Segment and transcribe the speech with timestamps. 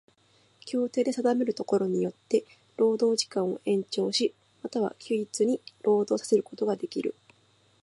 [0.65, 2.43] 協定で定めるところによつて
[2.75, 7.13] 労働時間を延長し、又は休日に労働させることができる。